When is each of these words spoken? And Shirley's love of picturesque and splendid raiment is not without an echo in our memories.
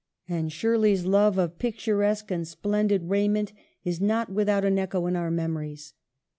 And 0.27 0.51
Shirley's 0.51 1.05
love 1.05 1.37
of 1.37 1.59
picturesque 1.59 2.31
and 2.31 2.47
splendid 2.47 3.11
raiment 3.11 3.53
is 3.85 4.01
not 4.01 4.31
without 4.31 4.65
an 4.65 4.79
echo 4.79 5.05
in 5.05 5.15
our 5.15 5.29
memories. 5.29 5.93